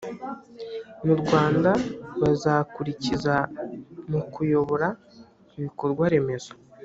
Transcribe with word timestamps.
mu 1.05 1.13
rwanda 1.21 1.71
bazakurikiza 2.21 3.35
mu 4.09 4.19
kuyobora 4.31 4.87
ibikorwa 5.57 6.05
remezo 6.13 6.51